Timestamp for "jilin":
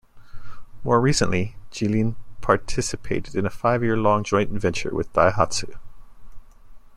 1.69-2.15